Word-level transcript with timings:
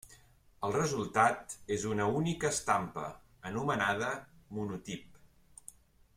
El 0.67 0.71
resultat 0.75 1.53
és 1.75 1.85
una 1.91 2.07
única 2.21 2.51
estampa, 2.57 3.05
anomenada 3.51 4.11
monotip. 4.57 5.25